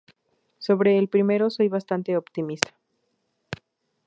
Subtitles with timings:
[0.57, 2.73] Sobre el primero soy bastante optimista.